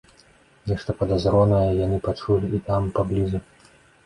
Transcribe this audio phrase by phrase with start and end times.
[0.71, 3.45] Нешта падазронае яны пачулі і там, паблізу.